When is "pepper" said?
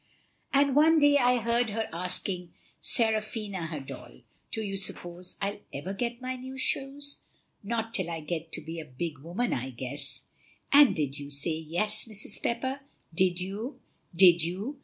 12.41-12.79